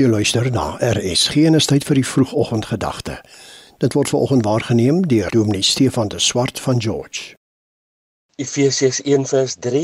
[0.00, 3.18] Jy luister na RSG en is tyd vir die vroegoggendgedagte.
[3.84, 7.34] Dit word veraloggend waargeneem deur Dominee Stefan de Swart van George.
[8.40, 9.82] Efesiërs 1:3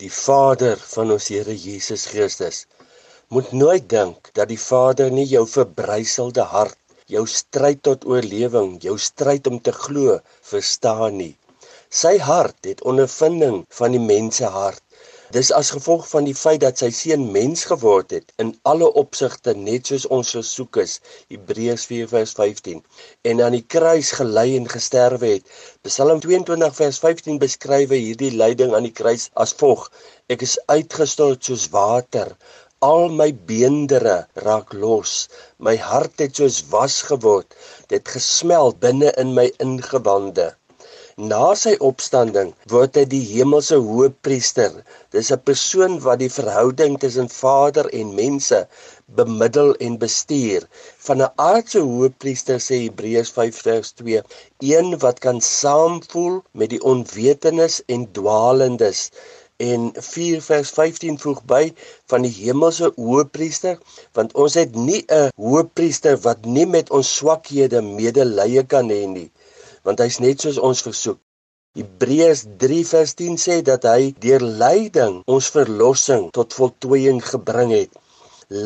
[0.00, 2.62] Die Vader van ons Here Jesus Christus
[3.28, 8.96] moet nooit dink dat die Vader nie jou verbryselde hart, jou stryd tot oorlewing, jou
[8.98, 10.20] stryd om te glo
[10.54, 11.34] verstaan nie.
[11.92, 14.83] Sy hart het ondervinding van die mense hart
[15.34, 19.54] Dis as gevolg van die feit dat sy seun mens geword het in alle opsigte
[19.62, 20.92] net soos ons versoek is
[21.32, 22.84] Hebreërs 4:15
[23.30, 25.50] en aan die kruis gelei en gesterwe het.
[25.88, 29.90] Psalm 22:15 beskryf hierdie lyding aan die kruis as volg:
[30.30, 32.30] Ek is uitgestort soos water.
[32.92, 35.16] Al my beendere raak los.
[35.58, 37.58] My hart het soos was geword.
[37.90, 40.52] Dit gesmeld binne in my ingewande.
[41.16, 44.72] Na sy opstanding word hy die hemelse hoëpriester.
[45.14, 48.58] Dis 'n persoon wat die verhouding tussen Vader en mense
[49.18, 50.66] bemiddel en bestuur.
[51.06, 54.24] Van 'n aardse hoëpriester sê Hebreërs 5:2,
[54.58, 59.10] een wat kan saamvoel met die onwetendes en dwalendes.
[59.56, 61.72] En 4 vers 15 voeg by
[62.10, 63.78] van die hemelse hoëpriester
[64.18, 69.30] want ons het nie 'n hoëpriester wat nie met ons swakhede medelee kan hê nie
[69.84, 71.20] want hy's net soos ons versoek.
[71.74, 77.90] Hebreërs 3:10 sê dat hy deur lyding ons verlossing tot voltooiing gebring het.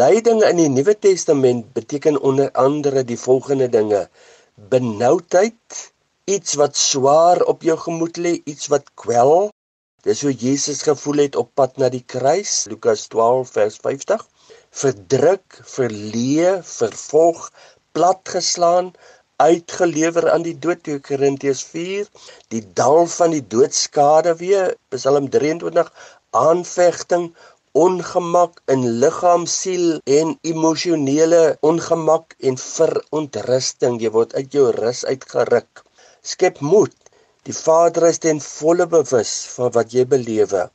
[0.00, 4.08] Lyding in die Nuwe Testament beteken onder andere die volgende dinge:
[4.72, 5.92] benoudheid,
[6.24, 9.50] iets wat swaar op jou gemoed lê, iets wat kwel.
[10.02, 14.26] Dis hoe Jesus gevoel het op pad na die kruis, Lukas 12:50.
[14.82, 17.50] Verdruk, verleë, vervolg,
[17.92, 18.90] platgeslaan,
[19.44, 22.08] uitgelewer aan die dood 2 Korintiërs 4
[22.54, 25.92] die dal van die doodskade weer Psalm 23
[26.42, 27.26] aanvegting
[27.86, 34.00] ongemak in liggaam siel en emosionele ongemak en verontrusting.
[34.00, 35.84] Jy word uit jou rus uitgeruk.
[36.22, 36.96] Skep moed.
[37.44, 40.70] Die Vader is ten volle bewus van wat jy belewe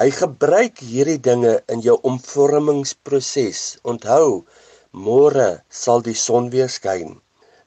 [0.00, 4.44] hy gebruik hierdie dinge in jou omvormingsproses onthou
[5.06, 5.48] môre
[5.80, 7.18] sal die son weer skyn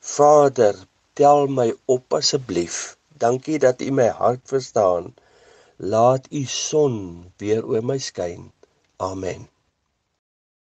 [0.06, 0.76] Vader,
[1.14, 2.98] tel my op asseblief.
[3.18, 5.14] Dankie dat U my hart verstaan.
[5.76, 8.52] Laat U son weer oor my skyn.
[8.98, 9.48] Amen.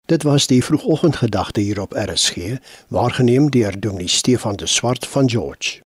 [0.06, 2.58] Dit was die vroegoggendgedagte hier op RSG,
[2.88, 5.82] waargeneem deur Dominee Stefan de Swart van George.